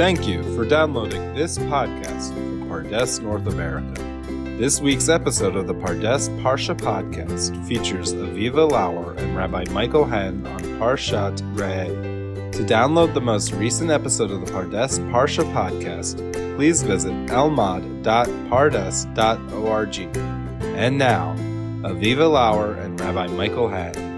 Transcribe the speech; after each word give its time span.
Thank 0.00 0.24
you 0.26 0.40
for 0.56 0.64
downloading 0.64 1.34
this 1.34 1.58
podcast 1.58 2.32
from 2.32 2.66
Pardes 2.70 3.20
North 3.20 3.46
America. 3.46 4.02
This 4.56 4.80
week's 4.80 5.10
episode 5.10 5.56
of 5.56 5.66
the 5.66 5.74
Pardes 5.74 6.30
Parsha 6.40 6.74
podcast 6.74 7.68
features 7.68 8.14
Aviva 8.14 8.70
Lauer 8.70 9.12
and 9.12 9.36
Rabbi 9.36 9.66
Michael 9.72 10.06
Hen 10.06 10.46
on 10.46 10.60
Parshat 10.80 11.36
Re'eh. 11.54 12.50
To 12.52 12.64
download 12.64 13.12
the 13.12 13.20
most 13.20 13.52
recent 13.52 13.90
episode 13.90 14.30
of 14.30 14.40
the 14.40 14.50
Pardes 14.50 14.98
Parsha 15.12 15.44
podcast, 15.52 16.16
please 16.56 16.82
visit 16.82 17.12
elmad.pardes.org. 17.26 19.98
And 20.78 20.96
now, 20.96 21.34
Aviva 21.82 22.32
Lauer 22.32 22.72
and 22.72 22.98
Rabbi 22.98 23.26
Michael 23.26 23.68
Hen. 23.68 24.08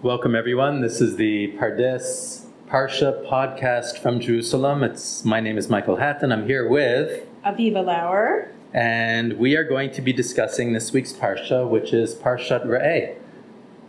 Welcome, 0.00 0.36
everyone. 0.36 0.80
This 0.80 1.00
is 1.00 1.16
the 1.16 1.56
Pardes 1.58 2.39
Parsha 2.70 3.26
podcast 3.28 3.98
from 3.98 4.20
Jerusalem. 4.20 4.84
It's 4.84 5.24
my 5.24 5.40
name 5.40 5.58
is 5.58 5.68
Michael 5.68 5.96
Hattin. 5.96 6.30
I'm 6.30 6.46
here 6.46 6.68
with, 6.68 7.26
Aviva 7.44 7.84
Lauer. 7.84 8.52
and 8.72 9.36
we 9.38 9.56
are 9.56 9.64
going 9.64 9.90
to 9.90 10.00
be 10.00 10.12
discussing 10.12 10.72
this 10.72 10.92
week's 10.92 11.12
Parsha, 11.12 11.68
which 11.68 11.92
is 11.92 12.14
Parshat 12.14 12.64
Re'eh. 12.64 13.16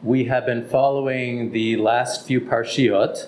We 0.02 0.24
have 0.24 0.48
been 0.48 0.68
following 0.68 1.52
the 1.52 1.76
last 1.76 2.26
few 2.26 2.42
Parshiot, 2.42 3.28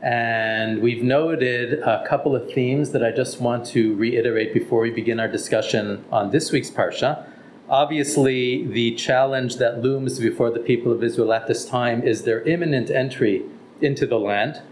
and 0.00 0.80
we've 0.80 1.02
noted 1.02 1.80
a 1.80 2.06
couple 2.06 2.36
of 2.36 2.52
themes 2.52 2.92
that 2.92 3.04
I 3.04 3.10
just 3.10 3.40
want 3.40 3.66
to 3.74 3.96
reiterate 3.96 4.54
before 4.54 4.82
we 4.82 4.92
begin 4.92 5.18
our 5.18 5.26
discussion 5.26 6.04
on 6.12 6.30
this 6.30 6.52
week's 6.52 6.70
Parsha. 6.70 7.26
Obviously, 7.68 8.68
the 8.68 8.94
challenge 8.94 9.56
that 9.56 9.82
looms 9.82 10.20
before 10.20 10.52
the 10.52 10.60
people 10.60 10.92
of 10.92 11.02
Israel 11.02 11.32
at 11.32 11.48
this 11.48 11.64
time 11.64 12.04
is 12.04 12.22
their 12.22 12.42
imminent 12.42 12.88
entry 12.88 13.42
into 13.80 14.06
the 14.06 14.20
land, 14.20 14.62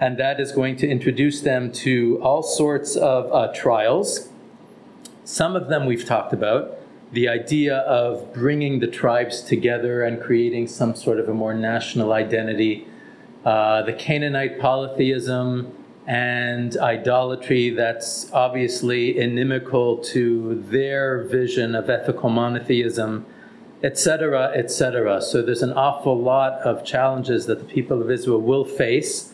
and 0.00 0.16
that 0.16 0.40
is 0.40 0.50
going 0.50 0.76
to 0.76 0.88
introduce 0.88 1.42
them 1.42 1.70
to 1.70 2.18
all 2.22 2.42
sorts 2.42 2.96
of 2.96 3.30
uh, 3.32 3.52
trials. 3.54 4.30
Some 5.24 5.54
of 5.54 5.68
them 5.68 5.84
we've 5.84 6.06
talked 6.06 6.32
about. 6.32 6.78
The 7.12 7.28
idea 7.28 7.78
of 7.78 8.32
bringing 8.32 8.80
the 8.80 8.86
tribes 8.86 9.42
together 9.42 10.02
and 10.02 10.20
creating 10.20 10.68
some 10.68 10.94
sort 10.94 11.20
of 11.20 11.28
a 11.28 11.34
more 11.34 11.52
national 11.52 12.12
identity, 12.14 12.86
uh, 13.44 13.82
the 13.82 13.92
Canaanite 13.92 14.58
polytheism, 14.58 15.76
and 16.06 16.76
idolatry 16.78 17.70
that's 17.70 18.32
obviously 18.32 19.18
inimical 19.18 19.98
to 19.98 20.64
their 20.68 21.24
vision 21.24 21.74
of 21.74 21.90
ethical 21.90 22.30
monotheism, 22.30 23.26
etc., 23.82 24.52
etc. 24.54 25.20
So 25.20 25.42
there's 25.42 25.62
an 25.62 25.72
awful 25.72 26.18
lot 26.18 26.54
of 26.62 26.84
challenges 26.84 27.46
that 27.46 27.58
the 27.58 27.64
people 27.64 28.00
of 28.00 28.10
Israel 28.10 28.40
will 28.40 28.64
face, 28.64 29.29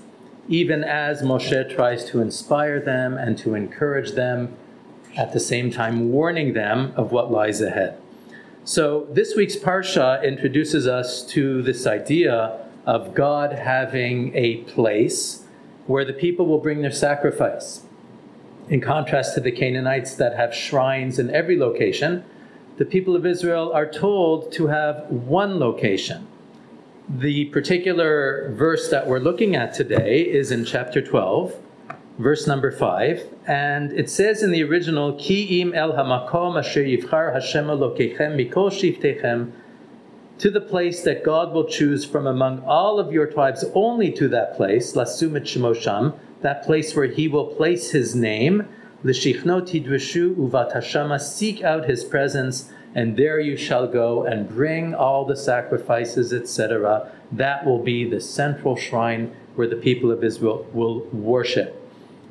even 0.48 0.84
as 0.84 1.22
Moshe 1.22 1.74
tries 1.74 2.04
to 2.06 2.20
inspire 2.20 2.80
them 2.80 3.18
and 3.18 3.36
to 3.38 3.54
encourage 3.54 4.12
them, 4.12 4.56
at 5.16 5.32
the 5.32 5.40
same 5.40 5.70
time 5.70 6.10
warning 6.12 6.52
them 6.52 6.92
of 6.94 7.10
what 7.10 7.30
lies 7.30 7.60
ahead. 7.60 7.98
So 8.64 9.06
this 9.10 9.34
week's 9.34 9.56
Parsha 9.56 10.22
introduces 10.22 10.86
us 10.86 11.24
to 11.28 11.62
this 11.62 11.86
idea 11.86 12.60
of 12.84 13.14
God 13.14 13.52
having 13.52 14.34
a 14.34 14.58
place 14.64 15.44
where 15.86 16.04
the 16.04 16.12
people 16.12 16.46
will 16.46 16.58
bring 16.58 16.82
their 16.82 16.92
sacrifice. 16.92 17.82
In 18.68 18.80
contrast 18.80 19.34
to 19.34 19.40
the 19.40 19.52
Canaanites 19.52 20.16
that 20.16 20.36
have 20.36 20.54
shrines 20.54 21.18
in 21.18 21.30
every 21.30 21.56
location, 21.56 22.24
the 22.76 22.84
people 22.84 23.16
of 23.16 23.24
Israel 23.24 23.72
are 23.72 23.86
told 23.86 24.52
to 24.52 24.66
have 24.66 25.06
one 25.08 25.58
location. 25.58 26.26
The 27.08 27.44
particular 27.46 28.50
verse 28.56 28.90
that 28.90 29.06
we're 29.06 29.20
looking 29.20 29.54
at 29.54 29.72
today 29.72 30.22
is 30.22 30.50
in 30.50 30.64
chapter 30.64 31.00
12, 31.00 31.54
verse 32.18 32.48
number 32.48 32.72
5, 32.72 33.22
and 33.46 33.92
it 33.92 34.10
says 34.10 34.42
in 34.42 34.50
the 34.50 34.64
original, 34.64 35.12
Ki 35.12 35.60
im 35.60 35.72
el 35.72 35.92
hamakom 35.92 36.58
asher 36.58 36.82
yivchar 36.82 37.32
Hashem 37.32 37.66
Elokechem 37.66 38.34
mikol 38.34 38.72
shiftechem 38.72 39.52
to 40.38 40.50
the 40.50 40.60
place 40.60 41.04
that 41.04 41.22
God 41.22 41.52
will 41.52 41.68
choose 41.68 42.04
from 42.04 42.26
among 42.26 42.64
all 42.64 42.98
of 42.98 43.12
your 43.12 43.28
tribes, 43.28 43.64
only 43.72 44.10
to 44.10 44.26
that 44.30 44.56
place, 44.56 44.94
Lasumit 44.94 45.42
Shemosham, 45.42 46.18
that 46.40 46.64
place 46.64 46.96
where 46.96 47.06
He 47.06 47.28
will 47.28 47.54
place 47.54 47.92
His 47.92 48.16
name, 48.16 48.66
Lishichno 49.04 49.62
Tidrishu 49.62 50.34
Uvatashama, 50.34 51.20
seek 51.20 51.62
out 51.62 51.88
His 51.88 52.02
presence, 52.02 52.72
and 52.96 53.14
there 53.14 53.38
you 53.38 53.58
shall 53.58 53.86
go 53.86 54.24
and 54.24 54.48
bring 54.48 54.94
all 54.94 55.26
the 55.26 55.36
sacrifices, 55.36 56.32
etc. 56.32 57.12
That 57.30 57.66
will 57.66 57.82
be 57.82 58.08
the 58.08 58.22
central 58.22 58.74
shrine 58.74 59.36
where 59.54 59.68
the 59.68 59.76
people 59.76 60.10
of 60.10 60.24
Israel 60.24 60.66
will 60.72 61.00
worship. 61.12 61.78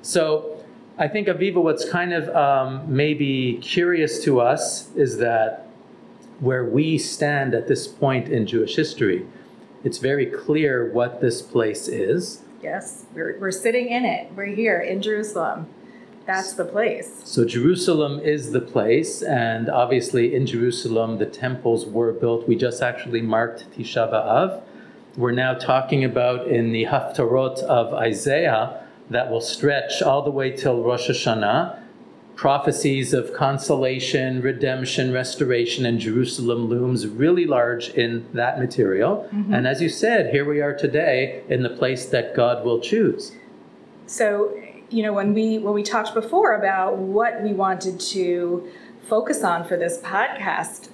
So, 0.01 0.51
I 0.97 1.07
think 1.07 1.27
Aviva, 1.27 1.61
what's 1.61 1.87
kind 1.87 2.13
of 2.13 2.35
um, 2.35 2.83
maybe 2.87 3.59
curious 3.61 4.23
to 4.23 4.39
us 4.39 4.91
is 4.95 5.17
that 5.17 5.67
where 6.39 6.65
we 6.65 6.97
stand 6.97 7.53
at 7.53 7.67
this 7.67 7.87
point 7.87 8.29
in 8.29 8.47
Jewish 8.47 8.75
history, 8.75 9.25
it's 9.83 9.99
very 9.99 10.25
clear 10.25 10.91
what 10.91 11.21
this 11.21 11.43
place 11.43 11.87
is. 11.87 12.41
Yes, 12.63 13.05
we're, 13.13 13.37
we're 13.39 13.51
sitting 13.51 13.89
in 13.89 14.03
it. 14.03 14.31
We're 14.35 14.45
here 14.45 14.79
in 14.79 15.01
Jerusalem. 15.03 15.67
That's 16.25 16.53
the 16.53 16.65
place. 16.65 17.21
So, 17.23 17.45
Jerusalem 17.45 18.19
is 18.19 18.51
the 18.51 18.61
place, 18.61 19.21
and 19.21 19.69
obviously 19.69 20.33
in 20.33 20.47
Jerusalem 20.47 21.19
the 21.19 21.25
temples 21.25 21.85
were 21.85 22.13
built. 22.13 22.47
We 22.47 22.55
just 22.55 22.81
actually 22.81 23.21
marked 23.21 23.69
Tisha 23.77 24.11
B'Av. 24.11 24.61
We're 25.17 25.31
now 25.31 25.53
talking 25.53 26.03
about 26.03 26.47
in 26.47 26.71
the 26.71 26.85
Haftarot 26.85 27.59
of 27.59 27.93
Isaiah 27.93 28.83
that 29.09 29.29
will 29.29 29.41
stretch 29.41 30.01
all 30.01 30.23
the 30.23 30.31
way 30.31 30.51
till 30.51 30.81
Rosh 30.81 31.09
Hashanah 31.09 31.79
prophecies 32.35 33.13
of 33.13 33.33
consolation, 33.33 34.41
redemption, 34.41 35.11
restoration, 35.11 35.85
and 35.85 35.99
Jerusalem 35.99 36.67
looms 36.67 37.07
really 37.07 37.45
large 37.45 37.89
in 37.89 38.27
that 38.33 38.59
material. 38.59 39.29
Mm-hmm. 39.33 39.53
And 39.53 39.67
as 39.67 39.81
you 39.81 39.89
said, 39.89 40.31
here 40.31 40.45
we 40.45 40.61
are 40.61 40.75
today 40.75 41.43
in 41.49 41.63
the 41.63 41.69
place 41.69 42.05
that 42.07 42.35
God 42.35 42.65
will 42.65 42.81
choose. 42.81 43.31
So, 44.05 44.61
you 44.95 45.03
know, 45.03 45.11
when 45.11 45.33
we 45.33 45.57
when 45.57 45.73
we 45.73 45.83
talked 45.83 46.13
before 46.13 46.55
about 46.55 46.97
what 46.97 47.41
we 47.43 47.51
wanted 47.51 47.99
to 47.99 48.71
focus 49.09 49.43
on 49.43 49.67
for 49.67 49.75
this 49.75 49.97
podcast 49.97 50.87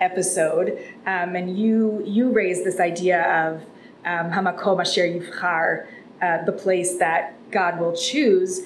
episode, 0.00 0.78
um, 1.06 1.36
and 1.36 1.58
you 1.58 2.02
you 2.06 2.30
raised 2.30 2.64
this 2.64 2.80
idea 2.80 3.20
of 3.22 3.62
um, 4.06 4.32
Hamakom 4.32 4.80
Asher 4.80 5.06
Yivchar, 5.06 5.86
uh, 6.22 6.44
the 6.46 6.52
place 6.52 6.96
that 6.96 7.34
God 7.50 7.78
will 7.78 7.94
choose 7.94 8.62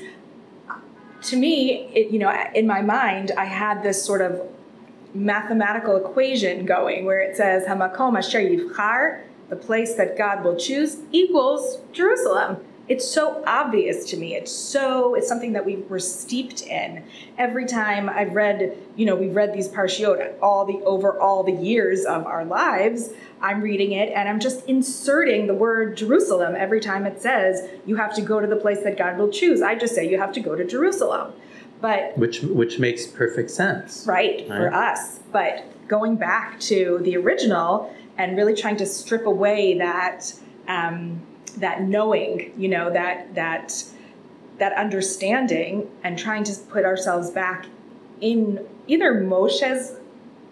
to 1.22 1.36
me, 1.36 1.91
it, 1.92 2.12
you 2.12 2.20
know, 2.20 2.32
in 2.54 2.68
my 2.68 2.80
mind, 2.80 3.32
I 3.36 3.47
had 3.47 3.82
this 3.82 4.04
sort 4.04 4.20
of 4.20 4.41
mathematical 5.14 5.97
equation 5.97 6.64
going 6.64 7.04
where 7.04 7.20
it 7.20 7.36
says 7.36 7.64
Hamakom 7.66 8.16
Asher 8.16 8.41
Yivchar, 8.41 9.22
the 9.48 9.56
place 9.56 9.94
that 9.94 10.16
God 10.16 10.44
will 10.44 10.56
choose, 10.56 10.98
equals 11.10 11.80
Jerusalem. 11.92 12.58
It's 12.88 13.08
so 13.08 13.42
obvious 13.47 14.04
to 14.10 14.16
me. 14.16 14.36
It's 14.36 14.52
so 14.52 15.14
it's 15.14 15.26
something 15.26 15.52
that 15.54 15.66
we 15.66 15.76
were 15.76 15.98
steeped 15.98 16.62
in. 16.62 17.04
Every 17.36 17.66
time 17.66 18.08
I've 18.08 18.32
read, 18.32 18.76
you 18.94 19.06
know, 19.06 19.16
we've 19.16 19.34
read 19.34 19.52
these 19.52 19.69
parshiot 19.69 20.34
all 20.41 20.64
the 20.64 20.80
over 20.84 21.19
all 21.20 21.42
the 21.42 21.52
years 21.52 22.04
of 22.04 22.26
our 22.26 22.44
lives. 22.44 23.10
I'm 23.41 23.60
reading 23.60 23.92
it 23.92 24.10
and 24.10 24.28
I'm 24.28 24.38
just 24.38 24.64
inserting 24.66 25.47
the 25.47 25.54
word 25.54 25.97
Jerusalem 25.97 26.54
every 26.56 26.80
time 26.80 27.06
it 27.06 27.20
says 27.20 27.69
you 27.86 27.97
have 27.97 28.14
to 28.14 28.22
go 28.22 28.41
to 28.41 28.47
the 28.47 28.56
place 28.56 28.82
that 28.84 28.97
God 28.97 29.18
will 29.18 29.30
choose. 29.30 29.62
I 29.62 29.74
just 29.74 29.94
say 29.94 30.08
you 30.08 30.18
have 30.18 30.32
to 30.32 30.41
go 30.41 30.54
to 30.54 30.64
Jerusalem. 30.64 31.32
But 31.80 32.16
which 32.16 32.41
which 32.41 32.78
makes 32.78 33.06
perfect 33.06 33.50
sense. 33.50 34.06
Right, 34.06 34.38
right? 34.38 34.47
for 34.47 34.72
us. 34.72 35.18
But 35.32 35.64
going 35.88 36.16
back 36.16 36.58
to 36.60 37.00
the 37.03 37.16
original 37.16 37.94
and 38.18 38.36
really 38.36 38.54
trying 38.54 38.76
to 38.78 38.86
strip 38.86 39.26
away 39.26 39.78
that 39.78 40.32
um, 40.68 41.20
that 41.56 41.83
knowing, 41.83 42.53
you 42.57 42.69
know, 42.69 42.91
that 42.92 43.34
that 43.34 43.84
that 44.59 44.72
understanding 44.72 45.91
and 46.03 46.19
trying 46.19 46.45
to 46.45 46.54
put 46.69 46.84
ourselves 46.84 47.30
back 47.30 47.66
in 48.21 48.66
either 48.86 49.15
Moshe's 49.15 49.92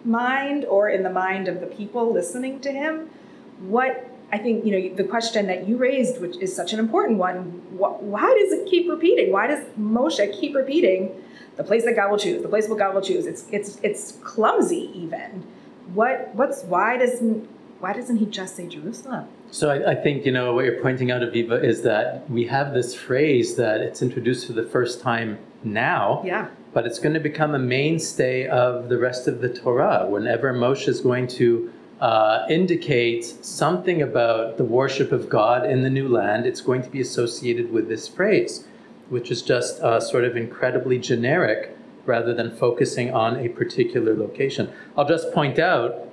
mind 0.03 0.65
or 0.65 0.89
in 0.89 1.01
the 1.01 1.09
mind 1.09 1.47
of 1.47 1.59
the 1.59 1.65
people 1.65 2.13
listening 2.13 2.59
to 2.59 2.71
him 2.71 3.09
what 3.57 4.07
i 4.31 4.37
think 4.37 4.63
you 4.63 4.71
know 4.71 4.95
the 4.95 5.03
question 5.03 5.47
that 5.47 5.67
you 5.67 5.77
raised 5.77 6.21
which 6.21 6.37
is 6.37 6.55
such 6.55 6.73
an 6.73 6.77
important 6.77 7.17
one 7.17 7.59
why 7.77 8.33
does 8.39 8.53
it 8.53 8.69
keep 8.69 8.89
repeating? 8.89 9.31
Why 9.31 9.47
does 9.47 9.63
moshe 9.79 10.39
keep 10.39 10.55
repeating 10.55 11.11
the 11.57 11.63
place 11.63 11.85
that 11.85 11.95
god 11.95 12.09
will 12.11 12.17
choose 12.17 12.41
the 12.41 12.49
place 12.49 12.67
that 12.67 12.77
god 12.77 12.93
will 12.93 13.01
choose? 13.01 13.25
It's 13.25 13.45
it's 13.51 13.79
it's 13.83 14.13
clumsy 14.23 14.91
even. 14.93 15.45
What 15.93 16.33
what's 16.33 16.63
why 16.63 16.97
doesn't 16.97 17.47
why 17.79 17.93
doesn't 17.93 18.17
he 18.17 18.25
just 18.25 18.55
say 18.55 18.67
jerusalem 18.67 19.27
so 19.51 19.69
I, 19.69 19.91
I, 19.91 19.95
think 19.95 20.25
you 20.25 20.33
know 20.33 20.53
what 20.53 20.65
you're 20.65 20.81
pointing 20.81 21.11
out, 21.11 21.21
Aviva, 21.21 21.63
is 21.63 21.83
that 21.83 22.29
we 22.29 22.47
have 22.47 22.73
this 22.73 22.93
phrase 22.93 23.55
that 23.55 23.79
it's 23.79 24.01
introduced 24.01 24.47
for 24.47 24.53
the 24.53 24.65
first 24.65 24.99
time 24.99 25.37
now. 25.63 26.21
Yeah 26.25 26.49
but 26.75 26.85
it's 26.85 26.99
going 26.99 27.13
to 27.13 27.21
become 27.21 27.55
a 27.55 27.59
mainstay 27.59 28.47
of 28.47 28.89
the 28.89 28.97
rest 28.97 29.29
of 29.29 29.39
the 29.39 29.47
Torah. 29.47 30.05
Whenever 30.09 30.53
Moshe 30.53 30.89
is 30.89 30.99
going 30.99 31.25
to 31.27 31.71
uh, 32.01 32.45
indicates 32.49 33.47
something 33.47 34.01
about 34.01 34.57
the 34.57 34.65
worship 34.65 35.13
of 35.13 35.29
God 35.29 35.65
in 35.65 35.83
the 35.83 35.89
new 35.89 36.09
land, 36.09 36.45
it's 36.45 36.59
going 36.59 36.83
to 36.83 36.89
be 36.89 36.99
associated 36.99 37.71
with 37.71 37.87
this 37.87 38.09
phrase, 38.09 38.67
which 39.07 39.31
is 39.31 39.41
just 39.41 39.79
uh, 39.79 40.01
sort 40.01 40.25
of 40.25 40.35
incredibly 40.35 40.99
generic 40.99 41.77
rather 42.05 42.33
than 42.33 42.51
focusing 42.51 43.13
on 43.13 43.37
a 43.37 43.47
particular 43.47 44.13
location. 44.13 44.69
I'll 44.97 45.07
just 45.07 45.31
point 45.31 45.57
out, 45.57 46.09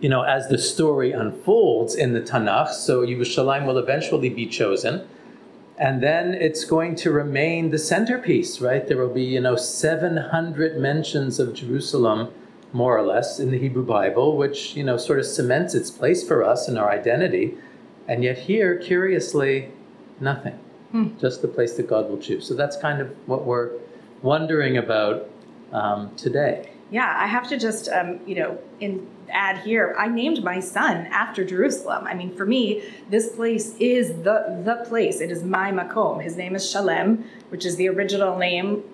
you 0.00 0.08
know, 0.08 0.22
as 0.22 0.48
the 0.48 0.58
story 0.58 1.12
unfolds 1.12 1.94
in 1.94 2.12
the 2.12 2.20
Tanakh, 2.20 2.70
so 2.70 3.04
Yerushalayim 3.04 3.66
will 3.66 3.78
eventually 3.78 4.28
be 4.28 4.46
chosen. 4.46 5.06
And 5.76 6.02
then 6.02 6.34
it's 6.34 6.64
going 6.64 6.96
to 6.96 7.10
remain 7.10 7.70
the 7.70 7.78
centerpiece, 7.78 8.60
right? 8.60 8.86
There 8.86 8.96
will 8.96 9.12
be, 9.12 9.22
you 9.22 9.40
know, 9.40 9.56
700 9.56 10.76
mentions 10.76 11.38
of 11.38 11.54
Jerusalem, 11.54 12.32
more 12.72 12.96
or 12.96 13.02
less, 13.02 13.38
in 13.38 13.50
the 13.50 13.58
Hebrew 13.58 13.84
Bible, 13.84 14.36
which, 14.36 14.74
you 14.74 14.82
know, 14.82 14.96
sort 14.96 15.20
of 15.20 15.26
cements 15.26 15.74
its 15.74 15.90
place 15.90 16.26
for 16.26 16.42
us 16.42 16.68
in 16.68 16.76
our 16.76 16.90
identity. 16.90 17.56
And 18.08 18.24
yet 18.24 18.38
here, 18.38 18.76
curiously, 18.76 19.70
nothing. 20.20 20.58
Hmm. 20.90 21.16
Just 21.18 21.42
the 21.42 21.48
place 21.48 21.74
that 21.74 21.86
God 21.88 22.08
will 22.08 22.18
choose. 22.18 22.46
So 22.46 22.54
that's 22.54 22.76
kind 22.76 23.00
of 23.00 23.10
what 23.26 23.44
we're 23.44 23.70
wondering 24.22 24.76
about 24.76 25.30
um, 25.72 26.14
today. 26.16 26.70
Yeah, 26.90 27.14
I 27.16 27.26
have 27.26 27.48
to 27.48 27.58
just, 27.58 27.88
um, 27.88 28.20
you 28.26 28.36
know, 28.36 28.58
in, 28.80 29.06
add 29.30 29.58
here. 29.58 29.94
I 29.98 30.08
named 30.08 30.42
my 30.42 30.60
son 30.60 31.06
after 31.06 31.44
Jerusalem. 31.44 32.06
I 32.06 32.14
mean, 32.14 32.34
for 32.34 32.46
me, 32.46 32.82
this 33.10 33.34
place 33.34 33.74
is 33.78 34.08
the 34.22 34.62
the 34.64 34.84
place. 34.88 35.20
It 35.20 35.30
is 35.30 35.42
my 35.44 35.70
makom. 35.70 36.22
His 36.22 36.36
name 36.36 36.54
is 36.54 36.68
Shalem, 36.70 37.24
which 37.50 37.66
is 37.66 37.76
the 37.76 37.88
original 37.88 38.38
name. 38.38 38.84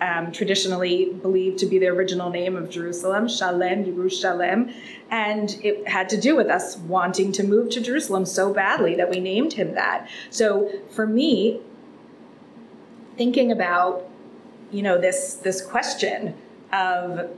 Um, 0.00 0.30
traditionally 0.30 1.06
believed 1.06 1.58
to 1.58 1.66
be 1.66 1.80
the 1.80 1.88
original 1.88 2.30
name 2.30 2.54
of 2.54 2.70
Jerusalem, 2.70 3.26
Shalem, 3.26 3.84
Yerushalem, 3.84 4.72
and 5.10 5.58
it 5.64 5.88
had 5.88 6.08
to 6.10 6.20
do 6.20 6.36
with 6.36 6.46
us 6.46 6.76
wanting 6.76 7.32
to 7.32 7.42
move 7.42 7.70
to 7.70 7.80
Jerusalem 7.80 8.24
so 8.24 8.54
badly 8.54 8.94
that 8.94 9.10
we 9.10 9.18
named 9.18 9.54
him 9.54 9.74
that. 9.74 10.08
So 10.30 10.70
for 10.90 11.04
me, 11.04 11.60
thinking 13.16 13.50
about, 13.50 14.06
you 14.70 14.82
know, 14.82 15.00
this 15.00 15.34
this 15.34 15.60
question 15.60 16.36
of 16.72 17.30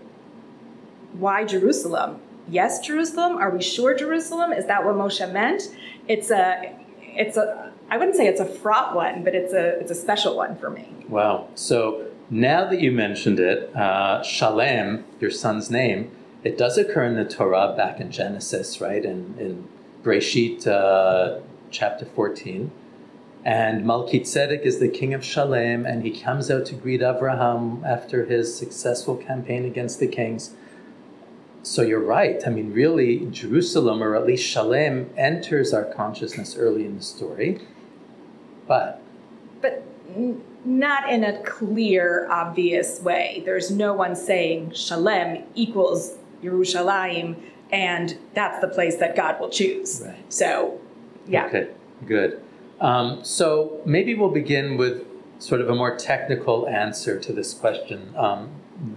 why 1.12 1.44
Jerusalem? 1.44 2.20
Yes, 2.48 2.80
Jerusalem. 2.80 3.36
Are 3.36 3.50
we 3.50 3.62
sure 3.62 3.94
Jerusalem? 3.96 4.52
Is 4.52 4.66
that 4.66 4.84
what 4.84 4.94
Moshe 4.96 5.32
meant? 5.32 5.62
It's 6.08 6.30
a, 6.30 6.76
it's 7.00 7.36
a. 7.36 7.72
I 7.90 7.96
wouldn't 7.96 8.16
say 8.16 8.26
it's 8.26 8.40
a 8.40 8.46
fraught 8.46 8.94
one, 8.94 9.24
but 9.24 9.34
it's 9.34 9.52
a, 9.52 9.78
it's 9.80 9.90
a 9.90 9.94
special 9.94 10.36
one 10.36 10.56
for 10.56 10.70
me. 10.70 10.88
Wow. 11.08 11.48
So 11.54 12.06
now 12.30 12.68
that 12.70 12.80
you 12.80 12.92
mentioned 12.92 13.40
it, 13.40 13.74
uh, 13.74 14.22
Shalem, 14.22 15.04
your 15.20 15.30
son's 15.30 15.70
name, 15.70 16.10
it 16.44 16.56
does 16.56 16.78
occur 16.78 17.04
in 17.04 17.16
the 17.16 17.24
Torah 17.24 17.74
back 17.76 18.00
in 18.00 18.10
Genesis, 18.10 18.80
right? 18.80 19.04
In 19.04 19.34
in 19.38 19.68
Breshit 20.02 20.66
uh, 20.66 21.40
chapter 21.70 22.04
fourteen. 22.04 22.70
And 23.44 23.84
Malkitzedek 23.84 24.62
is 24.62 24.80
the 24.80 24.88
king 24.88 25.14
of 25.14 25.24
Shalem, 25.24 25.86
and 25.86 26.04
he 26.04 26.18
comes 26.18 26.50
out 26.50 26.66
to 26.66 26.74
greet 26.74 27.00
Abraham 27.00 27.82
after 27.86 28.26
his 28.26 28.54
successful 28.54 29.16
campaign 29.16 29.64
against 29.64 29.98
the 29.98 30.06
kings. 30.06 30.54
So 31.62 31.82
you're 31.82 32.04
right. 32.04 32.40
I 32.46 32.50
mean, 32.50 32.72
really, 32.72 33.26
Jerusalem, 33.30 34.02
or 34.02 34.14
at 34.14 34.26
least 34.26 34.44
Shalem, 34.44 35.10
enters 35.16 35.72
our 35.72 35.84
consciousness 35.84 36.56
early 36.56 36.84
in 36.84 36.96
the 36.96 37.02
story. 37.02 37.60
But. 38.66 39.00
But 39.62 39.86
not 40.64 41.10
in 41.10 41.24
a 41.24 41.42
clear, 41.42 42.28
obvious 42.30 43.00
way. 43.00 43.42
There's 43.46 43.70
no 43.70 43.94
one 43.94 44.14
saying 44.16 44.72
Shalem 44.72 45.44
equals 45.54 46.18
Yerushalayim, 46.42 47.36
and 47.72 48.18
that's 48.34 48.60
the 48.60 48.68
place 48.68 48.96
that 48.96 49.16
God 49.16 49.40
will 49.40 49.50
choose. 49.50 50.02
Right. 50.04 50.32
So, 50.32 50.78
yeah. 51.26 51.46
Okay, 51.46 51.68
good. 52.06 52.42
Um, 52.80 53.22
so 53.24 53.80
maybe 53.84 54.14
we'll 54.14 54.30
begin 54.30 54.76
with 54.76 55.06
sort 55.38 55.60
of 55.60 55.68
a 55.68 55.74
more 55.74 55.96
technical 55.96 56.68
answer 56.68 57.18
to 57.20 57.32
this 57.32 57.54
question. 57.54 58.14
Um, 58.16 58.50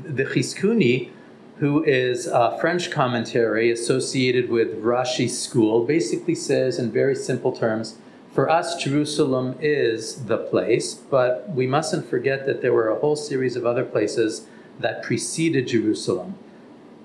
the 0.03 0.24
Chizkuni, 0.24 1.09
who 1.57 1.83
is 1.83 2.27
a 2.27 2.57
French 2.59 2.91
commentary 2.91 3.71
associated 3.71 4.50
with 4.50 4.81
Rashi's 4.81 5.39
school, 5.39 5.85
basically 5.85 6.35
says 6.35 6.80
in 6.80 6.91
very 6.91 7.15
simple 7.15 7.51
terms, 7.51 7.97
for 8.33 8.50
us, 8.50 8.81
Jerusalem 8.81 9.56
is 9.62 10.25
the 10.25 10.38
place, 10.38 10.95
but 10.95 11.47
we 11.53 11.68
mustn't 11.68 12.09
forget 12.09 12.47
that 12.47 12.63
there 12.63 12.74
were 12.74 12.89
a 12.89 13.00
whole 13.00 13.15
series 13.15 13.56
of 13.56 13.63
other 13.63 13.85
places 13.85 14.47
that 14.80 15.03
preceded 15.03 15.68
Jerusalem. 15.68 16.33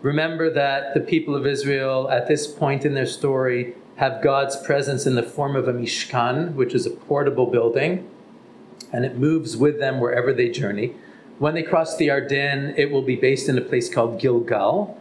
Remember 0.00 0.48
that 0.48 0.94
the 0.94 1.00
people 1.00 1.34
of 1.34 1.46
Israel, 1.46 2.08
at 2.10 2.28
this 2.28 2.46
point 2.46 2.86
in 2.86 2.94
their 2.94 3.06
story, 3.06 3.75
have 3.98 4.22
God's 4.22 4.56
presence 4.56 5.06
in 5.06 5.16
the 5.16 5.24
form 5.24 5.56
of 5.56 5.66
a 5.66 5.72
mishkan, 5.72 6.54
which 6.54 6.72
is 6.72 6.86
a 6.86 6.90
portable 6.90 7.46
building, 7.46 8.08
and 8.92 9.04
it 9.04 9.16
moves 9.16 9.56
with 9.56 9.80
them 9.80 9.98
wherever 9.98 10.32
they 10.32 10.48
journey. 10.48 10.94
When 11.40 11.54
they 11.54 11.64
cross 11.64 11.96
the 11.96 12.08
Yarden, 12.08 12.78
it 12.78 12.92
will 12.92 13.02
be 13.02 13.16
based 13.16 13.48
in 13.48 13.58
a 13.58 13.60
place 13.60 13.92
called 13.92 14.20
Gilgal. 14.20 14.96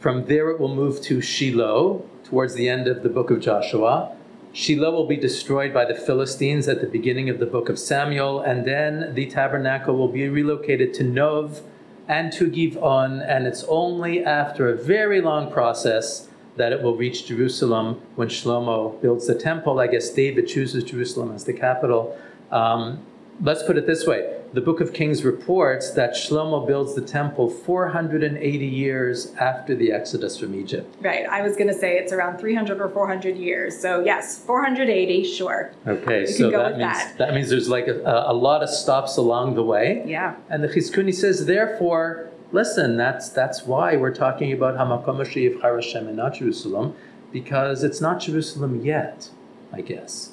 From 0.00 0.26
there, 0.26 0.50
it 0.50 0.60
will 0.60 0.74
move 0.74 1.00
to 1.02 1.22
Shiloh 1.22 2.04
towards 2.24 2.54
the 2.54 2.68
end 2.68 2.86
of 2.86 3.02
the 3.02 3.08
book 3.08 3.30
of 3.30 3.40
Joshua. 3.40 4.14
Shiloh 4.52 4.90
will 4.90 5.06
be 5.06 5.16
destroyed 5.16 5.72
by 5.72 5.86
the 5.86 5.94
Philistines 5.94 6.68
at 6.68 6.82
the 6.82 6.86
beginning 6.86 7.30
of 7.30 7.38
the 7.38 7.46
book 7.46 7.70
of 7.70 7.78
Samuel, 7.78 8.42
and 8.42 8.66
then 8.66 9.14
the 9.14 9.30
tabernacle 9.30 9.96
will 9.96 10.08
be 10.08 10.28
relocated 10.28 10.92
to 10.94 11.04
Nov 11.04 11.62
and 12.06 12.30
to 12.34 12.50
Givon, 12.50 13.26
and 13.26 13.46
it's 13.46 13.64
only 13.64 14.22
after 14.22 14.68
a 14.68 14.76
very 14.76 15.22
long 15.22 15.50
process 15.50 16.28
that 16.56 16.72
it 16.72 16.82
will 16.82 16.96
reach 16.96 17.26
Jerusalem 17.26 18.00
when 18.16 18.28
Shlomo 18.28 19.00
builds 19.00 19.26
the 19.26 19.34
temple. 19.34 19.80
I 19.80 19.86
guess 19.86 20.10
David 20.10 20.46
chooses 20.46 20.84
Jerusalem 20.84 21.32
as 21.32 21.44
the 21.44 21.52
capital. 21.52 22.16
Um, 22.50 23.00
let's 23.40 23.62
put 23.62 23.76
it 23.76 23.86
this 23.86 24.06
way 24.06 24.42
the 24.52 24.60
book 24.60 24.80
of 24.80 24.92
Kings 24.92 25.24
reports 25.24 25.92
that 25.92 26.12
Shlomo 26.12 26.66
builds 26.66 26.94
the 26.94 27.00
temple 27.00 27.48
480 27.48 28.66
years 28.66 29.32
after 29.36 29.74
the 29.74 29.92
exodus 29.92 30.36
from 30.36 30.54
Egypt. 30.54 30.94
Right. 31.00 31.26
I 31.26 31.40
was 31.42 31.56
going 31.56 31.68
to 31.68 31.74
say 31.74 31.96
it's 31.96 32.12
around 32.12 32.38
300 32.38 32.80
or 32.80 32.88
400 32.90 33.36
years. 33.36 33.78
So, 33.78 34.04
yes, 34.04 34.38
480, 34.44 35.24
sure. 35.24 35.72
Okay, 35.86 36.26
so 36.26 36.50
that 36.50 36.76
means, 36.76 36.80
that. 36.80 37.18
that. 37.18 37.34
means 37.34 37.48
there's 37.48 37.68
like 37.68 37.88
a, 37.88 38.24
a 38.26 38.34
lot 38.34 38.62
of 38.62 38.68
stops 38.68 39.16
along 39.16 39.54
the 39.54 39.64
way. 39.64 40.04
Yeah. 40.06 40.36
And 40.50 40.62
the 40.62 40.68
Chizkuni 40.68 41.14
says, 41.14 41.46
therefore, 41.46 42.28
listen, 42.52 42.96
that's 42.96 43.28
that's 43.28 43.64
why 43.64 43.96
we're 43.96 44.14
talking 44.14 44.52
about 44.52 44.76
Hamakom 44.76 45.16
Hashiv 45.18 45.60
Harashem 45.60 46.06
and 46.08 46.16
not 46.16 46.34
Jerusalem, 46.34 46.94
because 47.32 47.82
it's 47.82 48.00
not 48.00 48.20
Jerusalem 48.20 48.84
yet, 48.84 49.30
I 49.72 49.80
guess. 49.80 50.32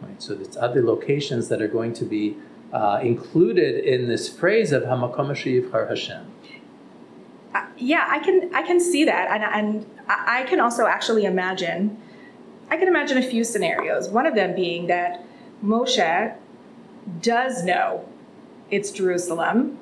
Right. 0.00 0.20
So 0.22 0.34
it's 0.34 0.56
other 0.56 0.82
locations 0.82 1.48
that 1.48 1.60
are 1.60 1.68
going 1.68 1.92
to 1.94 2.04
be 2.04 2.36
uh, 2.72 3.00
included 3.02 3.84
in 3.84 4.08
this 4.08 4.28
phrase 4.28 4.72
of 4.72 4.84
Hamakom 4.84 5.28
Hashiv 5.30 5.70
Har 5.72 5.86
Hashem. 5.86 6.26
Uh, 7.54 7.66
yeah, 7.76 8.06
I 8.08 8.18
can 8.18 8.54
I 8.54 8.62
can 8.62 8.80
see 8.80 9.04
that, 9.04 9.28
and, 9.30 9.44
and 9.44 9.86
I 10.08 10.44
can 10.44 10.60
also 10.60 10.86
actually 10.86 11.24
imagine. 11.24 11.98
I 12.70 12.76
can 12.76 12.88
imagine 12.88 13.16
a 13.16 13.22
few 13.22 13.44
scenarios. 13.44 14.08
One 14.08 14.26
of 14.26 14.34
them 14.34 14.54
being 14.54 14.88
that 14.88 15.24
Moshe 15.64 16.36
does 17.22 17.64
know 17.64 18.06
it's 18.70 18.90
Jerusalem, 18.90 19.78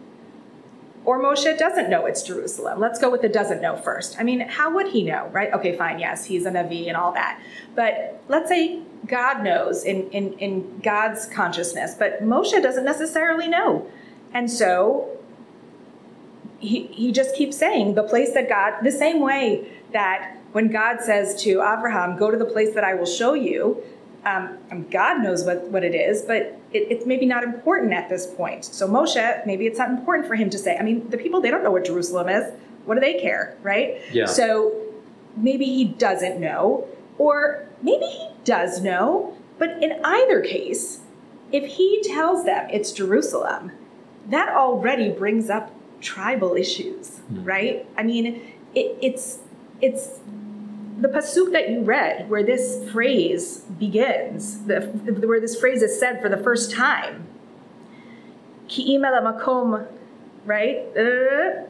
or 1.07 1.23
Moshe 1.23 1.57
doesn't 1.57 1.89
know 1.89 2.05
it's 2.05 2.23
Jerusalem. 2.23 2.81
Let's 2.81 2.99
go 2.99 3.09
with 3.09 3.23
the 3.23 3.29
doesn't 3.29 3.63
know 3.63 3.77
first. 3.77 4.19
I 4.19 4.25
mean, 4.25 4.41
how 4.41 4.75
would 4.75 4.89
he 4.89 5.05
know, 5.05 5.29
right? 5.33 5.53
Okay, 5.53 5.77
fine, 5.77 6.01
yes, 6.01 6.25
he's 6.25 6.45
a 6.45 6.51
Navi 6.51 6.89
and 6.89 6.97
all 6.97 7.13
that. 7.13 7.41
But 7.77 8.21
let's 8.29 8.49
say 8.49 8.83
God 9.07 9.45
knows 9.45 9.85
in, 9.85 10.11
in, 10.11 10.33
in 10.35 10.81
God's 10.81 11.27
consciousness, 11.27 11.95
but 11.95 12.25
Moshe 12.25 12.61
doesn't 12.61 12.85
necessarily 12.85 13.47
know. 13.47 13.89
And 14.35 14.51
so 14.51 15.17
he, 16.59 16.89
he 16.89 17.13
just 17.13 17.37
keeps 17.37 17.57
saying 17.57 17.95
the 17.95 18.03
place 18.03 18.33
that 18.35 18.49
God, 18.49 18.83
the 18.83 18.91
same 18.91 19.21
way 19.21 19.71
that 19.93 20.37
when 20.51 20.73
God 20.73 21.01
says 21.03 21.41
to 21.45 21.63
Abraham, 21.63 22.17
go 22.19 22.33
to 22.33 22.37
the 22.37 22.45
place 22.45 22.75
that 22.75 22.83
I 22.83 22.95
will 22.95 23.07
show 23.07 23.35
you, 23.35 23.81
um, 24.27 24.87
God 24.91 25.23
knows 25.23 25.45
what, 25.45 25.63
what 25.69 25.85
it 25.85 25.95
is, 25.95 26.23
but 26.23 26.59
it, 26.73 26.89
it's 26.91 27.07
maybe 27.07 27.27
not 27.27 27.45
important 27.45 27.93
at 27.93 28.09
this 28.09 28.27
point. 28.27 28.65
So 28.65 28.89
Moshe, 28.89 29.47
maybe 29.47 29.67
it's 29.67 29.79
not 29.79 29.89
important 29.89 30.27
for 30.27 30.35
him 30.35 30.51
to 30.51 30.59
say. 30.59 30.77
I 30.77 30.83
mean, 30.83 31.09
the 31.11 31.17
people, 31.17 31.41
they 31.41 31.51
don't 31.51 31.63
know 31.63 31.71
what 31.71 31.85
Jerusalem 31.85 32.29
is. 32.29 32.53
What 32.85 32.97
do 32.97 33.01
they 33.01 33.21
care, 33.21 33.57
right? 33.63 34.01
Yeah. 34.13 34.27
So 34.27 34.83
maybe 35.37 35.65
he 35.67 35.85
doesn't 35.85 36.41
know, 36.41 36.89
or 37.19 37.69
maybe 37.83 38.07
he 38.07 38.29
does 38.45 38.81
know, 38.81 39.37
but 39.59 39.83
in 39.83 40.01
either 40.05 40.41
case, 40.41 41.01
if 41.53 41.65
he 41.65 42.03
tells 42.03 42.45
them 42.45 42.69
it's 42.71 42.91
Jerusalem, 42.93 43.71
that 44.29 44.49
already 44.49 45.11
brings 45.11 45.49
up 45.49 45.73
tribal 46.01 46.55
issues, 46.55 47.21
mm. 47.33 47.47
right? 47.47 47.87
I 47.97 48.03
mean, 48.03 48.43
it, 48.75 48.99
it's 49.01 49.39
it's 49.81 50.21
the 50.99 51.09
pasuk 51.09 51.53
that 51.53 51.69
you 51.71 51.83
read, 51.83 52.29
where 52.31 52.43
this 52.43 52.89
phrase 52.91 53.59
begins, 53.79 54.65
the, 54.65 54.81
where 55.27 55.41
this 55.41 55.59
phrase 55.59 55.83
is 55.83 55.99
said 55.99 56.21
for 56.23 56.29
the 56.29 56.37
first 56.39 56.73
time, 56.73 57.27
ki'im 58.69 59.03
makom, 59.03 59.87
right? 60.45 60.79
Uh, 60.97 61.67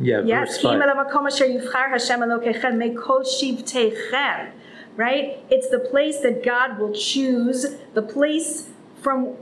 Yeah, 0.00 0.22
Yes, 0.24 0.48
verse 0.48 0.58
"Ki 0.58 0.62
five. 0.64 1.26
asher 1.26 1.46
yivchar 1.46 1.88
Hashem 1.90 2.20
Elokechem 2.20 2.74
mekol 2.82 3.22
shivtechem." 3.24 4.50
Right? 4.96 5.38
It's 5.50 5.68
the 5.70 5.80
place 5.80 6.20
that 6.20 6.44
God 6.44 6.78
will 6.78 6.92
choose, 6.92 7.66
the 7.94 8.02
place 8.02 8.68
from 9.02 9.34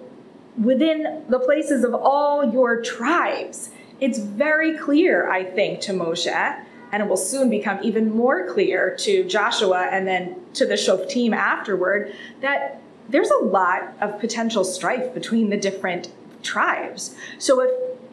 within 0.62 1.24
the 1.28 1.38
places 1.38 1.84
of 1.84 1.94
all 1.94 2.52
your 2.52 2.80
tribes. 2.80 3.70
It's 4.00 4.18
very 4.18 4.76
clear, 4.78 5.30
I 5.30 5.44
think, 5.44 5.80
to 5.82 5.92
Moshe, 5.92 6.64
and 6.92 7.02
it 7.02 7.08
will 7.08 7.16
soon 7.16 7.48
become 7.48 7.78
even 7.82 8.14
more 8.14 8.46
clear 8.52 8.94
to 9.00 9.24
Joshua 9.24 9.88
and 9.90 10.06
then 10.06 10.36
to 10.54 10.66
the 10.66 10.74
Shoftim 10.74 11.34
afterward, 11.34 12.14
that 12.42 12.80
there's 13.08 13.30
a 13.30 13.44
lot 13.44 13.94
of 14.00 14.20
potential 14.20 14.62
strife 14.62 15.12
between 15.14 15.48
the 15.48 15.56
different 15.56 16.12
tribes. 16.42 17.16
So 17.38 17.60
if 17.62 17.70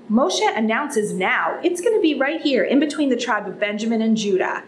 Moshe 0.09 0.57
announces 0.57 1.13
now, 1.13 1.59
it's 1.61 1.81
going 1.81 1.95
to 1.95 2.01
be 2.01 2.15
right 2.15 2.41
here 2.41 2.63
in 2.63 2.79
between 2.79 3.09
the 3.09 3.17
tribe 3.17 3.47
of 3.47 3.59
Benjamin 3.59 4.01
and 4.01 4.15
Judah. 4.15 4.63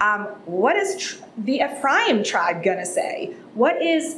Um, 0.00 0.26
what 0.44 0.76
is 0.76 0.96
tr- 0.96 1.24
the 1.38 1.60
Ephraim 1.60 2.24
tribe 2.24 2.62
going 2.62 2.78
to 2.78 2.86
say? 2.86 3.34
What 3.54 3.80
is 3.80 4.16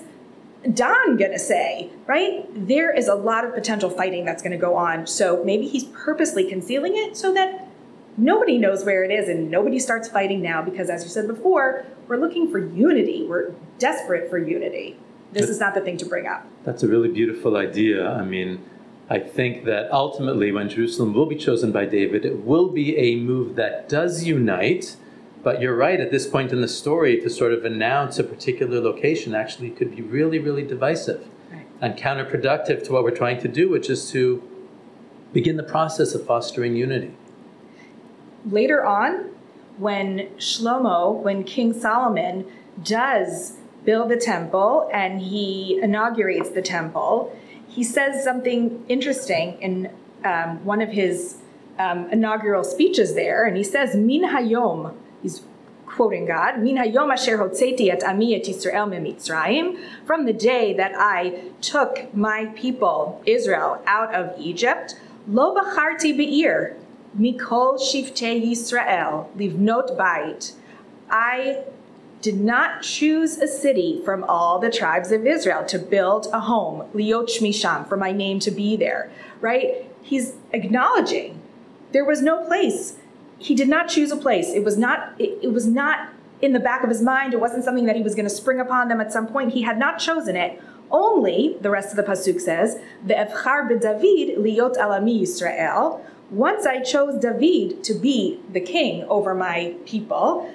Dan 0.63 1.17
going 1.17 1.33
to 1.33 1.39
say? 1.39 1.91
Right? 2.07 2.47
There 2.55 2.91
is 2.91 3.07
a 3.07 3.15
lot 3.15 3.45
of 3.45 3.55
potential 3.55 3.91
fighting 3.91 4.25
that's 4.25 4.43
going 4.43 4.53
to 4.53 4.59
go 4.59 4.77
on. 4.77 5.07
So 5.07 5.45
maybe 5.45 5.69
he's 5.69 5.85
purposely 5.85 6.49
concealing 6.49 6.97
it 6.97 7.17
so 7.17 7.35
that 7.35 7.69
nobody 8.17 8.59
knows 8.59 8.85
where 8.85 9.05
it 9.05 9.11
is 9.11 9.29
and 9.29 9.51
nobody 9.51 9.79
starts 9.79 10.09
fighting 10.09 10.43
now 10.43 10.63
because, 10.63 10.89
as 10.91 11.03
you 11.03 11.11
said 11.11 11.27
before, 11.27 11.85
we're 12.09 12.17
looking 12.17 12.51
for 12.51 12.59
unity. 12.59 13.27
We're 13.27 13.53
desperate 13.79 14.31
for 14.31 14.39
unity. 14.39 14.97
This 15.33 15.49
is 15.49 15.59
not 15.59 15.75
the 15.75 15.81
thing 15.81 15.97
to 15.99 16.07
bring 16.07 16.27
up. 16.27 16.47
That's 16.65 16.83
a 16.83 16.89
really 16.89 17.09
beautiful 17.09 17.57
idea. 17.57 18.09
I 18.09 18.25
mean, 18.25 18.65
I 19.11 19.19
think 19.19 19.65
that 19.65 19.91
ultimately, 19.93 20.53
when 20.53 20.69
Jerusalem 20.69 21.13
will 21.13 21.27
be 21.27 21.35
chosen 21.37 21.73
by 21.73 21.87
David, 21.87 22.25
it 22.25 22.45
will 22.45 22.69
be 22.69 22.97
a 22.97 23.17
move 23.17 23.57
that 23.57 23.89
does 23.89 24.25
unite. 24.25 24.97
But 25.43 25.61
you're 25.61 25.77
right, 25.77 26.01
at 26.01 26.11
this 26.11 26.27
point 26.27 26.53
in 26.53 26.63
the 26.63 26.69
story, 26.69 27.21
to 27.21 27.29
sort 27.29 27.53
of 27.53 27.65
announce 27.65 28.19
a 28.19 28.25
particular 28.25 28.81
location 28.81 29.35
actually 29.35 29.71
could 29.71 29.95
be 29.95 30.01
really, 30.03 30.39
really 30.39 30.63
divisive 30.63 31.29
Right. 31.53 31.67
and 31.83 31.97
counterproductive 31.99 32.83
to 32.85 32.93
what 32.93 33.03
we're 33.05 33.11
trying 33.11 33.41
to 33.41 33.49
do, 33.49 33.69
which 33.69 33.91
is 33.91 34.11
to 34.13 34.43
begin 35.35 35.57
the 35.57 35.63
process 35.65 36.15
of 36.15 36.25
fostering 36.25 36.77
unity. 36.77 37.13
Later 38.45 38.85
on, 38.85 39.31
when 39.79 40.29
Shlomo, 40.39 41.21
when 41.21 41.45
King 41.45 41.73
Solomon 41.73 42.47
does 42.83 43.57
build 43.85 44.11
the 44.11 44.17
temple 44.17 44.89
and 44.93 45.21
he 45.21 45.79
inaugurates 45.83 46.51
the 46.51 46.63
temple, 46.63 47.37
he 47.69 47.83
says 47.83 48.23
something 48.23 48.85
interesting 48.89 49.61
in 49.61 49.91
um, 50.25 50.65
one 50.65 50.81
of 50.81 50.91
his 50.91 51.39
um, 51.79 52.09
inaugural 52.11 52.65
speeches 52.65 53.15
there, 53.15 53.45
and 53.45 53.57
he 53.57 53.65
says, 53.65 53.97
"Min 53.97 54.23
hayom." 54.23 54.95
He's 55.23 55.43
quoting 55.87 56.25
God, 56.27 56.61
"Min 56.61 56.77
hayom 56.77 57.13
asher 57.13 57.37
hotzeti 57.39 57.91
et 57.91 58.03
ami 58.05 58.35
et 58.35 58.45
Yisrael 58.45 58.89
mimitzrayim." 58.89 59.77
From 60.07 60.25
the 60.25 60.33
day 60.33 60.73
that 60.75 60.93
I 60.97 61.51
took 61.61 62.15
my 62.15 62.47
people 62.55 63.21
Israel 63.27 63.83
out 63.87 64.15
of 64.15 64.35
Egypt, 64.39 64.95
lo 65.27 65.55
bacharti 65.55 66.17
be'ir 66.17 66.77
mikol 67.19 67.79
shiftei 67.79 68.45
Yisrael 68.45 69.29
livnot 69.37 69.97
bait. 69.97 70.53
I 71.11 71.65
did 72.21 72.41
not 72.41 72.83
choose 72.83 73.37
a 73.39 73.47
city 73.47 74.01
from 74.03 74.25
all 74.25 74.59
the 74.59 74.71
tribes 74.71 75.13
of 75.13 75.27
Israel 75.27 75.65
to 75.67 75.79
build 75.79 76.27
a 76.33 76.41
home, 76.41 76.89
liot 76.95 77.29
shmisham, 77.29 77.87
for 77.87 77.99
my 77.99 78.13
name 78.13 78.39
to 78.41 78.51
be 78.51 78.77
there, 78.77 79.11
right? 79.43 79.85
He's 80.01 80.33
acknowledging 80.53 81.41
there 81.93 82.05
was 82.05 82.23
no 82.23 82.45
place. 82.47 82.97
He 83.39 83.55
did 83.55 83.69
not 83.69 83.89
choose 83.89 84.11
a 84.11 84.17
place. 84.17 84.49
It 84.55 84.65
was 84.65 84.79
not, 84.79 85.15
it, 85.19 85.39
it 85.43 85.53
was 85.53 85.67
not 85.67 86.09
in 86.41 86.55
the 86.55 86.61
back 86.61 86.83
of 86.83 86.89
his 86.89 87.03
mind. 87.03 87.35
It 87.35 87.41
wasn't 87.41 87.63
something 87.63 87.85
that 87.87 87.97
he 87.97 88.03
was 88.03 88.15
going 88.15 88.29
to 88.29 88.35
spring 88.35 88.59
upon 88.59 88.89
them 88.89 89.01
at 89.01 89.13
some 89.13 89.27
point. 89.27 89.53
He 89.53 89.63
had 89.63 89.79
not 89.79 89.99
chosen 89.99 90.35
it. 90.35 90.61
Only, 90.91 91.57
the 91.61 91.71
rest 91.71 91.91
of 91.91 91.97
the 91.97 92.03
pasuk 92.03 92.41
says, 92.41 92.81
the 93.05 93.15
"Ve'evchar 93.15 93.69
b'David 93.71 94.39
liot 94.39 94.77
alami 94.77 95.21
Yisrael." 95.23 96.01
Once 96.35 96.67
I 96.67 96.81
chose 96.81 97.21
David 97.21 97.85
to 97.85 97.95
be 97.95 98.41
the 98.53 98.61
king 98.61 99.05
over 99.05 99.37
my 99.37 99.77
people, 99.87 100.53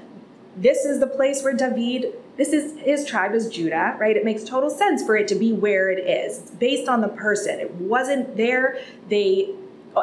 this 0.57 0.83
is 0.83 0.99
the 0.99 1.07
place 1.07 1.41
where 1.41 1.53
David, 1.53 2.13
this 2.35 2.51
is 2.51 2.77
his 2.79 3.05
tribe 3.05 3.33
is 3.33 3.47
Judah, 3.47 3.95
right? 3.97 4.17
It 4.17 4.25
makes 4.25 4.43
total 4.43 4.69
sense 4.69 5.01
for 5.01 5.15
it 5.15 5.29
to 5.29 5.35
be 5.35 5.53
where 5.53 5.89
it 5.89 5.99
is. 5.99 6.39
It's 6.39 6.51
based 6.51 6.89
on 6.89 6.99
the 6.99 7.07
person. 7.07 7.61
It 7.61 7.71
wasn't 7.75 8.35
there. 8.35 8.77
They, 9.07 9.51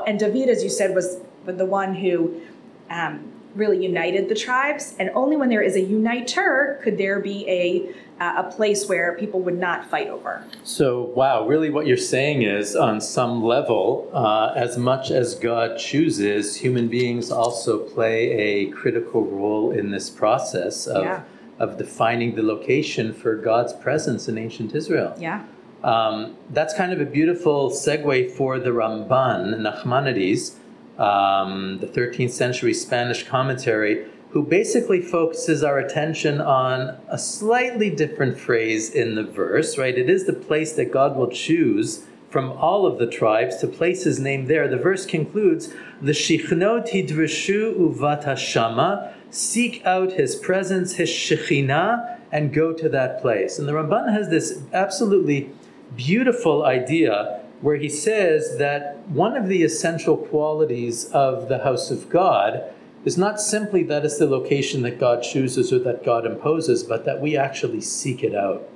and 0.06 0.18
David, 0.18 0.48
as 0.48 0.64
you 0.64 0.70
said, 0.70 0.94
was 0.94 1.18
the 1.44 1.66
one 1.66 1.94
who 1.94 2.40
um, 2.88 3.30
really 3.56 3.82
united 3.82 4.28
the 4.28 4.34
tribes. 4.34 4.94
And 4.98 5.10
only 5.14 5.36
when 5.36 5.48
there 5.48 5.62
is 5.62 5.76
a 5.76 5.80
uniter 5.80 6.78
could 6.82 6.98
there 6.98 7.20
be 7.20 7.48
a 7.48 7.94
uh, 8.18 8.44
a 8.46 8.50
place 8.50 8.88
where 8.88 9.14
people 9.18 9.40
would 9.40 9.58
not 9.58 9.84
fight 9.90 10.08
over. 10.08 10.42
So, 10.64 11.02
wow, 11.02 11.46
really 11.46 11.68
what 11.68 11.86
you're 11.86 11.98
saying 11.98 12.42
is 12.42 12.74
on 12.74 12.98
some 13.00 13.44
level, 13.44 14.08
uh, 14.14 14.52
as 14.56 14.78
much 14.78 15.10
as 15.10 15.34
God 15.34 15.78
chooses, 15.78 16.56
human 16.56 16.88
beings 16.88 17.30
also 17.30 17.78
play 17.78 18.30
a 18.32 18.70
critical 18.70 19.22
role 19.26 19.70
in 19.70 19.90
this 19.90 20.08
process 20.08 20.86
of, 20.86 21.04
Yeah. 21.04 21.20
of 21.58 21.76
defining 21.76 22.36
the 22.36 22.42
location 22.42 23.12
for 23.12 23.36
God's 23.36 23.74
presence 23.74 24.28
in 24.28 24.38
ancient 24.38 24.74
Israel. 24.74 25.14
Yeah. 25.18 25.42
Um, 25.84 26.36
that's 26.50 26.72
kind 26.72 26.92
of 26.94 27.00
a 27.02 27.04
beautiful 27.06 27.70
segue 27.70 28.30
for 28.30 28.58
the 28.58 28.70
Ramban, 28.70 29.60
Nachmanides, 29.60 30.54
um, 30.98 31.78
the 31.78 31.86
13th 31.86 32.30
century 32.30 32.74
Spanish 32.74 33.26
commentary, 33.26 34.06
who 34.30 34.42
basically 34.42 35.00
focuses 35.00 35.62
our 35.62 35.78
attention 35.78 36.40
on 36.40 36.96
a 37.08 37.18
slightly 37.18 37.90
different 37.90 38.38
phrase 38.38 38.90
in 38.90 39.14
the 39.14 39.22
verse, 39.22 39.78
right? 39.78 39.96
It 39.96 40.10
is 40.10 40.26
the 40.26 40.32
place 40.32 40.72
that 40.72 40.92
God 40.92 41.16
will 41.16 41.30
choose 41.30 42.04
from 42.28 42.52
all 42.52 42.86
of 42.86 42.98
the 42.98 43.06
tribes 43.06 43.56
to 43.58 43.66
place 43.66 44.04
his 44.04 44.18
name 44.18 44.46
there. 44.46 44.68
The 44.68 44.76
verse 44.76 45.06
concludes, 45.06 45.72
the 46.02 46.12
shichnot 46.12 46.92
hidreshu 46.92 47.76
uvata 47.78 48.36
shama, 48.36 49.14
seek 49.30 49.84
out 49.86 50.12
his 50.12 50.36
presence, 50.36 50.96
his 50.96 51.08
shekhinah, 51.08 52.18
and 52.32 52.52
go 52.52 52.72
to 52.72 52.88
that 52.88 53.22
place. 53.22 53.58
And 53.58 53.68
the 53.68 53.72
Ramban 53.72 54.12
has 54.12 54.28
this 54.28 54.60
absolutely 54.72 55.50
beautiful 55.94 56.64
idea 56.64 57.40
where 57.60 57.76
he 57.76 57.88
says 57.88 58.58
that 58.58 59.08
one 59.08 59.36
of 59.36 59.48
the 59.48 59.62
essential 59.62 60.16
qualities 60.16 61.06
of 61.12 61.48
the 61.48 61.58
house 61.58 61.90
of 61.90 62.08
God 62.10 62.62
is 63.04 63.16
not 63.16 63.40
simply 63.40 63.82
that 63.84 64.04
it's 64.04 64.18
the 64.18 64.26
location 64.26 64.82
that 64.82 64.98
God 64.98 65.22
chooses 65.22 65.72
or 65.72 65.78
that 65.78 66.04
God 66.04 66.26
imposes, 66.26 66.82
but 66.82 67.04
that 67.04 67.20
we 67.20 67.36
actually 67.36 67.80
seek 67.80 68.22
it 68.22 68.34
out. 68.34 68.68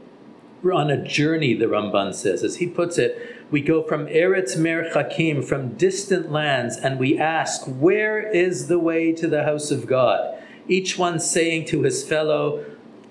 We're 0.63 0.73
on 0.73 0.91
a 0.91 1.03
journey, 1.03 1.55
the 1.55 1.67
Ramban 1.67 2.15
says. 2.15 2.45
As 2.45 2.57
he 2.57 2.67
puts 2.67 2.97
it, 2.99 3.37
we 3.51 3.61
go 3.61 3.83
from 3.83 4.07
Eretz 4.07 4.57
Merchakim, 4.57 5.45
from 5.45 5.75
distant 5.75 6.31
lands, 6.31 6.77
and 6.77 6.99
we 6.99 7.19
ask, 7.19 7.65
Where 7.65 8.21
is 8.31 8.69
the 8.69 8.79
way 8.79 9.13
to 9.13 9.27
the 9.27 9.45
house 9.45 9.71
of 9.71 9.87
God? 9.87 10.39
Each 10.69 10.97
one 10.97 11.19
saying 11.19 11.65
to 11.67 11.83
his 11.83 12.07
fellow, 12.07 12.65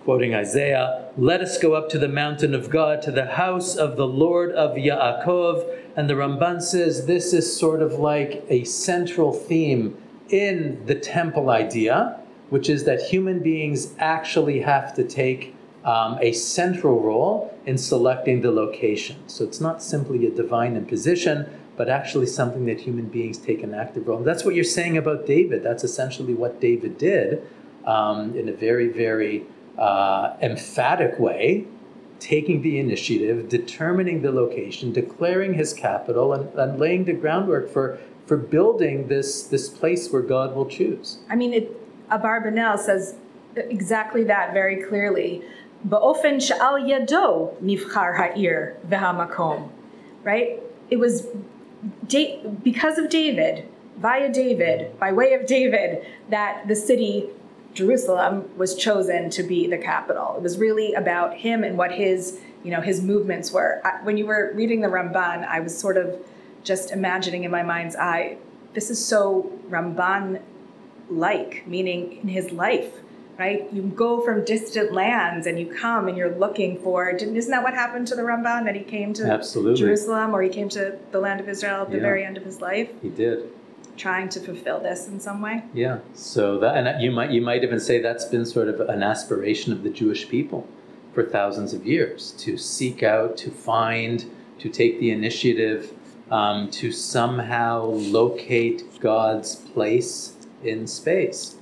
quoting 0.06 0.34
Isaiah, 0.34 1.09
Let 1.20 1.42
us 1.42 1.58
go 1.58 1.74
up 1.74 1.90
to 1.90 2.00
the 2.00 2.08
mountain 2.08 2.56
of 2.56 2.70
God, 2.70 3.02
to 3.02 3.12
the 3.12 3.26
house 3.26 3.76
of 3.76 3.98
the 3.98 4.08
Lord 4.08 4.54
of 4.54 4.78
Yaakov. 4.78 5.70
And 5.98 6.10
the 6.10 6.14
Ramban 6.14 6.62
says 6.62 7.08
this 7.08 7.34
is 7.34 7.60
sort 7.60 7.82
of 7.82 7.96
like 7.96 8.46
a 8.48 8.64
central 8.64 9.34
theme 9.34 10.02
in 10.30 10.82
the 10.86 10.96
temple 10.96 11.50
idea, 11.50 12.22
which 12.50 12.70
is 12.70 12.86
that 12.86 13.02
human 13.02 13.40
beings 13.40 13.94
actually 14.00 14.62
have 14.62 14.96
to 14.96 15.04
take 15.04 15.54
um, 15.84 16.18
a 16.22 16.32
central 16.32 17.02
role 17.02 17.54
in 17.66 17.78
selecting 17.78 18.40
the 18.40 18.52
location. 18.52 19.18
So 19.28 19.44
it's 19.44 19.60
not 19.60 19.84
simply 19.84 20.26
a 20.26 20.32
divine 20.32 20.78
imposition, 20.78 21.50
but 21.76 21.90
actually 21.90 22.28
something 22.28 22.66
that 22.68 22.80
human 22.80 23.10
beings 23.10 23.38
take 23.38 23.62
an 23.62 23.74
active 23.74 24.08
role. 24.08 24.24
That's 24.24 24.46
what 24.46 24.56
you're 24.56 24.64
saying 24.64 24.96
about 24.96 25.26
David. 25.26 25.64
That's 25.64 25.84
essentially 25.84 26.34
what 26.34 26.62
David 26.62 26.98
did 26.98 27.46
um, 27.86 28.38
in 28.38 28.48
a 28.48 28.54
very, 28.54 28.88
very 28.88 29.46
uh, 29.79 30.36
emphatic 30.41 31.17
way, 31.19 31.65
taking 32.19 32.62
the 32.62 32.79
initiative, 32.79 33.48
determining 33.48 34.21
the 34.21 34.31
location, 34.31 34.91
declaring 34.91 35.53
his 35.53 35.74
capital, 35.74 36.33
and, 36.33 36.53
and 36.59 36.79
laying 36.79 37.05
the 37.05 37.13
groundwork 37.13 37.71
for, 37.71 37.98
for 38.25 38.36
building 38.36 39.07
this, 39.07 39.43
this 39.43 39.69
place 39.69 40.12
where 40.12 40.21
God 40.21 40.53
will 40.53 40.65
choose. 40.65 41.19
I 41.29 41.36
mean, 41.36 41.53
it, 41.53 42.09
Abarbanel 42.09 42.77
says 42.77 43.15
exactly 43.55 44.24
that 44.25 44.53
very 44.53 44.83
clearly. 44.83 45.43
Ba'ofen 45.88 46.36
sha'al 46.36 46.83
yado 46.86 47.55
nivchar 47.62 48.17
ha'ir 48.17 48.77
v'hamakom. 48.89 49.69
Right? 50.24 50.62
It 50.89 50.98
was 50.98 51.25
da- 52.07 52.45
because 52.63 52.98
of 52.98 53.09
David, 53.09 53.65
via 53.98 54.31
David, 54.31 55.00
by 55.00 55.13
way 55.13 55.33
of 55.33 55.45
David, 55.45 56.05
that 56.29 56.67
the 56.67 56.75
city 56.75 57.29
Jerusalem 57.74 58.50
was 58.58 58.76
chosen 58.76 59.30
to 59.32 59.44
be 59.44 59.68
the 59.68 59.78
capital. 59.78 60.36
It 60.38 60.42
was 60.42 60.58
really 60.58 60.94
about 60.94 61.36
him 61.38 61.64
and 61.64 61.78
what 61.78 61.92
his, 61.92 62.40
you 62.64 62.72
know, 62.72 62.82
his 62.82 63.02
movements 63.02 63.52
were. 63.52 63.82
I, 63.86 64.04
when 64.04 64.18
you 64.18 64.26
were 64.26 64.52
reading 64.56 64.82
the 64.82 64.88
Ramban, 64.88 65.48
I 65.48 65.60
was 65.60 65.78
sort 65.78 65.98
of 65.98 66.16
just 66.64 66.92
imagining 66.92 67.44
in 67.46 67.52
my 67.52 67.64
mind's 67.64 67.96
eye 67.96 68.38
this 68.74 68.90
is 68.90 69.04
so 69.04 69.52
Ramban 69.70 70.42
like, 71.10 71.66
meaning 71.68 72.20
in 72.22 72.28
his 72.28 72.52
life, 72.52 72.94
right? 73.38 73.68
You 73.74 73.82
go 73.82 74.22
from 74.22 74.46
distant 74.46 74.94
lands 74.94 75.48
and 75.48 75.60
you 75.60 75.66
come 75.74 76.08
and 76.08 76.16
you're 76.18 76.36
looking 76.36 76.80
for, 76.80 77.12
didn't, 77.14 77.36
isn't 77.36 77.52
that 77.52 77.64
what 77.64 77.74
happened 77.74 78.08
to 78.08 78.16
the 78.16 78.22
Ramban? 78.22 78.66
That 78.66 78.76
he 78.76 78.84
came 78.84 79.14
to 79.16 79.24
Absolutely. 79.26 79.80
Jerusalem 79.80 80.36
or 80.36 80.42
he 80.42 80.50
came 80.50 80.70
to 80.70 80.98
the 81.12 81.20
land 81.20 81.40
of 81.40 81.50
Israel 81.50 81.82
at 81.84 81.90
the 81.90 81.98
Yeah. 81.98 82.04
very 82.04 82.24
end 82.24 82.38
of 82.38 82.44
his 82.44 82.62
life, 82.62 82.90
He 83.02 83.10
did. 83.10 83.50
Trying 83.98 84.29
to 84.29 84.39
fulfill 84.39 84.79
this 84.79 85.07
in 85.07 85.19
some 85.19 85.41
way? 85.41 85.63
Yeah. 85.74 86.00
So 86.13 86.59
that, 86.59 86.77
and 86.77 87.01
you 87.01 87.12
might 87.12 87.31
you 87.31 87.41
might 87.41 87.63
even 87.63 87.79
say 87.79 88.01
that's 88.01 88.25
been 88.25 88.45
sort 88.45 88.67
of 88.67 88.79
an 88.81 89.03
aspiration 89.03 89.74
of 89.74 89.83
the 89.83 89.89
Jewish 89.89 90.27
people 90.29 90.67
for 91.13 91.24
thousands 91.24 91.74
of 91.74 91.86
years 91.86 92.31
to 92.39 92.57
seek 92.57 93.03
out, 93.03 93.38
to 93.38 93.51
find, 93.51 94.25
to 94.59 94.69
take 94.69 95.00
the 95.00 95.12
initiative, 95.12 95.93
um, 96.31 96.69
to 96.71 96.91
somehow 96.91 97.83
locate 97.83 99.00
God's 99.00 99.55
place 99.55 100.36
in 100.63 100.88
space. 100.88 101.55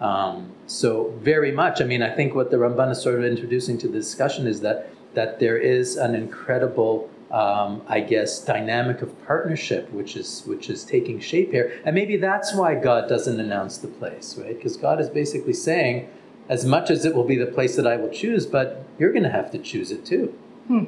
Um, 0.00 0.52
so 0.66 1.14
very 1.18 1.52
much. 1.52 1.80
I 1.80 1.84
mean, 1.84 2.02
I 2.02 2.14
think 2.14 2.34
what 2.34 2.50
the 2.50 2.56
Ramban 2.56 2.90
is 2.90 3.02
sort 3.02 3.16
of 3.16 3.24
introducing 3.24 3.78
to 3.78 3.88
the 3.88 3.98
discussion 3.98 4.46
is 4.46 4.60
that 4.60 4.90
that 5.14 5.40
there 5.40 5.58
is 5.58 5.96
an 5.96 6.14
incredible, 6.14 7.10
um, 7.30 7.82
I 7.86 8.00
guess, 8.00 8.44
dynamic 8.44 9.02
of 9.02 9.26
partnership 9.26 9.90
which 9.92 10.16
is 10.16 10.42
which 10.46 10.68
is 10.68 10.84
taking 10.84 11.20
shape 11.20 11.52
here, 11.52 11.80
and 11.84 11.94
maybe 11.94 12.16
that's 12.16 12.54
why 12.54 12.74
God 12.74 13.08
doesn't 13.08 13.38
announce 13.38 13.78
the 13.78 13.88
place, 13.88 14.36
right? 14.36 14.56
Because 14.56 14.76
God 14.76 15.00
is 15.00 15.08
basically 15.08 15.52
saying, 15.52 16.08
as 16.48 16.64
much 16.64 16.90
as 16.90 17.04
it 17.04 17.14
will 17.14 17.24
be 17.24 17.36
the 17.36 17.46
place 17.46 17.76
that 17.76 17.86
I 17.86 17.96
will 17.96 18.08
choose, 18.10 18.46
but 18.46 18.84
you're 18.98 19.12
going 19.12 19.22
to 19.22 19.30
have 19.30 19.50
to 19.52 19.58
choose 19.58 19.92
it 19.92 20.04
too. 20.04 20.36
Hmm. 20.66 20.84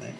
Right? 0.00 0.14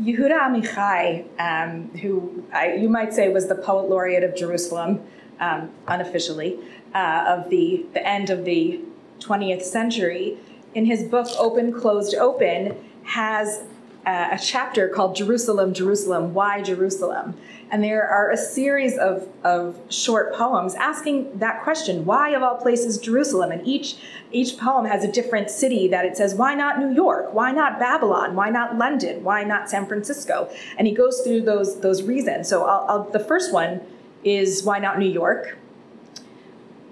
Yehuda 0.00 0.38
Amichai, 0.40 1.26
um, 1.38 1.90
who 1.98 2.44
I, 2.52 2.74
you 2.74 2.88
might 2.88 3.12
say 3.12 3.28
was 3.28 3.48
the 3.48 3.54
poet 3.54 3.90
laureate 3.90 4.24
of 4.24 4.34
Jerusalem, 4.34 5.02
um, 5.38 5.70
unofficially, 5.86 6.58
uh, 6.94 7.24
of 7.28 7.50
the, 7.50 7.84
the 7.92 8.06
end 8.06 8.30
of 8.30 8.46
the 8.46 8.80
20th 9.20 9.62
century, 9.62 10.38
in 10.74 10.86
his 10.86 11.02
book 11.02 11.26
Open, 11.38 11.72
Closed, 11.72 12.14
Open, 12.14 12.76
has 13.04 13.64
uh, 14.06 14.28
a 14.30 14.38
chapter 14.38 14.88
called 14.88 15.16
Jerusalem, 15.16 15.74
Jerusalem, 15.74 16.32
Why 16.32 16.62
Jerusalem? 16.62 17.36
And 17.72 17.82
there 17.82 18.06
are 18.06 18.30
a 18.30 18.36
series 18.36 18.96
of, 18.96 19.28
of 19.42 19.80
short 19.88 20.32
poems 20.32 20.76
asking 20.76 21.40
that 21.40 21.64
question 21.64 22.04
why, 22.04 22.30
of 22.30 22.42
all 22.44 22.56
places, 22.56 22.98
Jerusalem? 22.98 23.50
And 23.50 23.66
each, 23.66 23.96
each 24.30 24.56
poem 24.56 24.84
has 24.84 25.02
a 25.02 25.10
different 25.10 25.50
city 25.50 25.88
that 25.88 26.04
it 26.04 26.16
says, 26.16 26.36
why 26.36 26.54
not 26.54 26.78
New 26.78 26.94
York? 26.94 27.34
Why 27.34 27.50
not 27.50 27.80
Babylon? 27.80 28.36
Why 28.36 28.48
not 28.50 28.78
London? 28.78 29.24
Why 29.24 29.42
not 29.42 29.68
San 29.68 29.86
Francisco? 29.86 30.48
And 30.78 30.86
he 30.86 30.94
goes 30.94 31.22
through 31.22 31.40
those, 31.40 31.80
those 31.80 32.04
reasons. 32.04 32.48
So 32.48 32.64
I'll, 32.64 32.86
I'll, 32.88 33.10
the 33.10 33.18
first 33.18 33.52
one 33.52 33.80
is 34.22 34.62
why 34.62 34.78
not 34.78 35.00
New 35.00 35.10
York? 35.10 35.58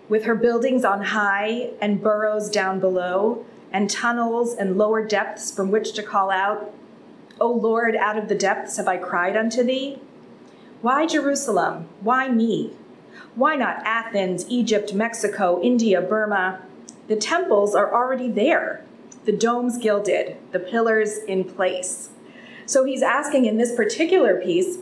With 0.09 0.25
her 0.25 0.35
buildings 0.35 0.85
on 0.85 1.03
high 1.03 1.71
and 1.81 2.03
burrows 2.03 2.51
down 2.51 2.81
below, 2.81 3.47
and 3.75 3.91
tunnels 3.91 4.55
and 4.55 4.79
lower 4.79 5.05
depths 5.05 5.51
from 5.51 5.73
which 5.73 5.95
to 5.95 6.03
call 6.03 6.31
out, 6.31 6.73
O 7.41 7.51
Lord, 7.51 7.97
out 7.97 8.17
of 8.17 8.29
the 8.29 8.35
depths 8.35 8.77
have 8.77 8.89
I 8.89 8.97
cried 8.97 9.37
unto 9.37 9.63
thee. 9.63 9.99
Why 10.83 11.07
Jerusalem? 11.07 11.89
Why 12.01 12.29
me? 12.29 12.73
Why 13.35 13.57
not 13.57 13.83
Athens, 13.85 14.45
Egypt, 14.49 14.95
Mexico, 14.95 15.61
India, 15.63 16.01
Burma? 16.01 16.61
The 17.09 17.17
temples 17.17 17.75
are 17.75 17.93
already 17.93 18.31
there, 18.31 18.85
the 19.25 19.33
domes 19.33 19.79
gilded, 19.79 20.37
the 20.53 20.61
pillars 20.61 21.19
in 21.19 21.45
place. 21.45 22.11
So 22.67 22.85
he's 22.85 23.03
asking 23.03 23.45
in 23.45 23.59
this 23.59 23.75
particular 23.75 24.41
piece, 24.41 24.79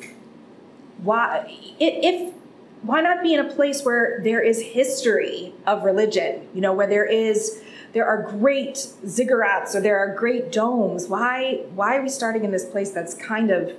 why 0.99 1.47
if 1.81 2.35
why 2.83 3.01
not 3.01 3.23
be 3.23 3.33
in 3.35 3.41
a 3.41 3.49
place 3.49 3.85
where 3.85 4.21
there 4.23 4.41
is 4.41 4.61
history 4.61 5.55
of 5.67 5.85
religion, 5.85 6.49
you 6.53 6.61
know, 6.61 6.73
where 6.73 6.87
there 6.87 7.05
is 7.05 7.63
there 7.93 8.07
are 8.07 8.23
great 8.23 8.75
ziggurats 9.05 9.75
or 9.75 9.81
there 9.81 9.99
are 9.99 10.15
great 10.15 10.51
domes. 10.51 11.09
Why 11.09 11.65
why 11.75 11.97
are 11.97 12.03
we 12.03 12.09
starting 12.09 12.45
in 12.45 12.51
this 12.51 12.65
place 12.65 12.91
that's 12.91 13.15
kind 13.15 13.51
of 13.51 13.73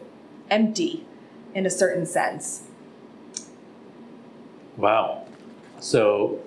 empty 0.49 1.05
in 1.53 1.65
a 1.65 1.69
certain 1.69 2.05
sense? 2.05 2.63
Wow. 4.77 5.25
So, 5.79 6.39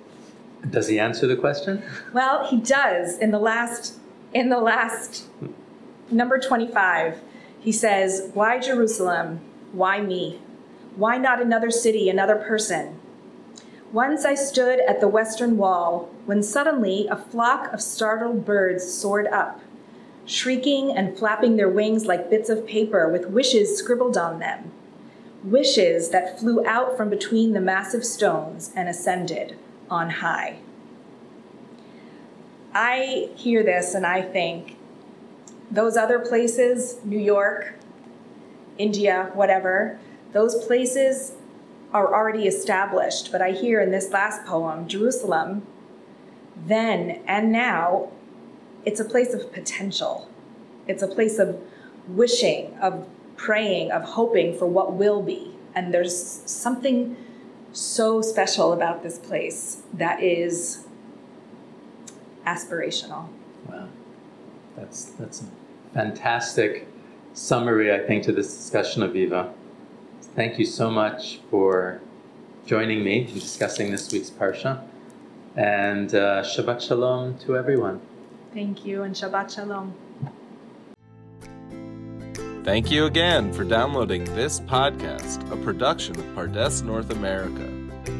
does 0.68 0.88
he 0.88 0.98
answer 0.98 1.26
the 1.26 1.36
question? 1.36 1.82
Well, 2.12 2.46
he 2.46 2.58
does 2.58 3.18
in 3.18 3.30
the 3.30 3.38
last 3.38 3.98
in 4.32 4.48
the 4.48 4.58
last 4.58 5.24
number 6.10 6.38
25. 6.38 7.20
He 7.58 7.72
says, 7.72 8.30
"Why 8.32 8.58
Jerusalem? 8.58 9.40
Why 9.72 10.00
me? 10.00 10.40
Why 10.94 11.18
not 11.18 11.42
another 11.42 11.70
city, 11.70 12.08
another 12.08 12.36
person?" 12.36 13.00
Once 13.92 14.24
I 14.24 14.34
stood 14.34 14.80
at 14.80 15.00
the 15.00 15.08
western 15.08 15.56
wall 15.56 16.10
when 16.24 16.42
suddenly 16.42 17.06
a 17.06 17.16
flock 17.16 17.72
of 17.72 17.80
startled 17.80 18.44
birds 18.44 18.92
soared 18.92 19.28
up, 19.28 19.60
shrieking 20.24 20.90
and 20.90 21.16
flapping 21.16 21.56
their 21.56 21.68
wings 21.68 22.04
like 22.04 22.28
bits 22.28 22.48
of 22.48 22.66
paper 22.66 23.08
with 23.08 23.30
wishes 23.30 23.78
scribbled 23.78 24.16
on 24.16 24.40
them. 24.40 24.72
Wishes 25.44 26.08
that 26.10 26.38
flew 26.40 26.66
out 26.66 26.96
from 26.96 27.08
between 27.08 27.52
the 27.52 27.60
massive 27.60 28.04
stones 28.04 28.72
and 28.74 28.88
ascended 28.88 29.56
on 29.88 30.10
high. 30.10 30.58
I 32.74 33.30
hear 33.36 33.62
this 33.62 33.94
and 33.94 34.04
I 34.04 34.20
think 34.20 34.76
those 35.70 35.96
other 35.96 36.18
places, 36.18 36.98
New 37.04 37.18
York, 37.18 37.74
India, 38.78 39.30
whatever, 39.34 39.98
those 40.32 40.64
places 40.66 41.32
are 41.96 42.14
already 42.14 42.46
established. 42.46 43.32
But 43.32 43.40
I 43.40 43.52
hear 43.52 43.80
in 43.80 43.90
this 43.90 44.10
last 44.10 44.44
poem, 44.44 44.86
Jerusalem, 44.86 45.66
then 46.66 47.22
and 47.26 47.50
now, 47.50 48.10
it's 48.84 49.00
a 49.00 49.04
place 49.04 49.32
of 49.34 49.52
potential. 49.52 50.28
It's 50.86 51.02
a 51.02 51.08
place 51.08 51.38
of 51.38 51.58
wishing, 52.08 52.76
of 52.80 53.08
praying, 53.36 53.90
of 53.90 54.02
hoping 54.02 54.56
for 54.58 54.66
what 54.66 54.92
will 54.92 55.22
be. 55.22 55.54
And 55.74 55.92
there's 55.92 56.16
something 56.46 57.16
so 57.72 58.22
special 58.22 58.72
about 58.72 59.02
this 59.02 59.18
place 59.18 59.82
that 59.92 60.22
is 60.22 60.86
aspirational. 62.46 63.28
Wow, 63.68 63.88
that's 64.76 65.06
that's 65.18 65.42
a 65.42 65.46
fantastic 65.92 66.86
summary, 67.34 67.92
I 67.92 67.98
think, 67.98 68.24
to 68.24 68.32
this 68.32 68.56
discussion, 68.56 69.02
Aviva. 69.02 69.52
Thank 70.36 70.58
you 70.58 70.66
so 70.66 70.90
much 70.90 71.40
for 71.50 72.02
joining 72.66 73.02
me 73.02 73.26
in 73.26 73.32
discussing 73.32 73.90
this 73.90 74.12
week's 74.12 74.28
parsha, 74.28 74.82
and 75.56 76.14
uh, 76.14 76.42
Shabbat 76.42 76.86
Shalom 76.86 77.38
to 77.38 77.56
everyone. 77.56 78.02
Thank 78.52 78.84
you 78.84 79.04
and 79.04 79.14
Shabbat 79.14 79.54
Shalom. 79.54 79.94
Thank 82.64 82.90
you 82.90 83.06
again 83.06 83.50
for 83.50 83.64
downloading 83.64 84.24
this 84.34 84.60
podcast, 84.60 85.50
a 85.50 85.56
production 85.64 86.18
of 86.18 86.24
Pardes 86.34 86.82
North 86.82 87.10
America. 87.12 87.72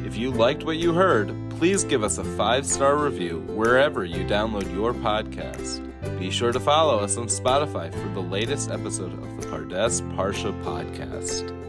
If 0.07 0.17
you 0.17 0.31
liked 0.31 0.65
what 0.65 0.79
you 0.79 0.95
heard, 0.95 1.35
please 1.51 1.85
give 1.85 2.03
us 2.03 2.17
a 2.17 2.25
five 2.25 2.65
star 2.65 2.97
review 2.97 3.41
wherever 3.49 4.07
you 4.07 4.25
download 4.25 4.73
your 4.73 4.95
podcast. 4.95 5.83
Be 6.19 6.31
sure 6.31 6.53
to 6.53 6.61
follow 6.61 6.99
us 6.99 7.19
on 7.19 7.27
Spotify 7.27 7.93
for 7.93 8.09
the 8.15 8.23
latest 8.23 8.71
episode 8.71 9.13
of 9.13 9.41
the 9.43 9.47
Pardes 9.49 10.01
Parsha 10.17 10.59
podcast. 10.63 11.66